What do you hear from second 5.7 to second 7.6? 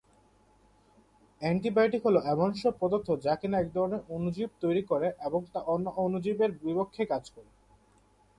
অন্য অণুজীবের বিপক্ষে কাজ করে।